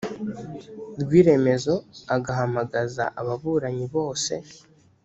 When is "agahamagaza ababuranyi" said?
2.15-3.85